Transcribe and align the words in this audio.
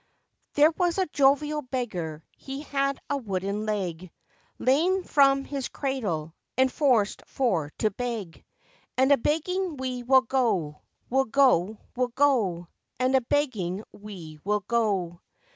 ]THERE 0.55 0.71
was 0.79 0.97
a 0.97 1.05
jovial 1.05 1.61
beggar, 1.61 2.23
He 2.35 2.61
had 2.63 2.97
a 3.07 3.17
wooden 3.17 3.67
leg, 3.67 4.09
Lame 4.57 5.03
from 5.03 5.43
his 5.43 5.67
cradle, 5.69 6.33
And 6.57 6.71
forced 6.71 7.21
for 7.27 7.71
to 7.77 7.91
beg. 7.91 8.43
And 8.97 9.11
a 9.11 9.17
begging 9.17 9.77
we 9.77 10.01
will 10.01 10.21
go, 10.21 10.81
we'll 11.07 11.25
go, 11.25 11.77
we'll 11.95 12.07
go; 12.07 12.67
And 12.99 13.13
a 13.15 13.21
begging 13.21 13.83
we 13.93 14.39
will 14.43 14.61
go! 14.67 15.21